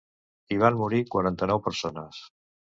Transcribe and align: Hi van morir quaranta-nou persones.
Hi 0.49 0.57
van 0.63 0.79
morir 0.79 1.03
quaranta-nou 1.17 1.63
persones. 1.71 2.27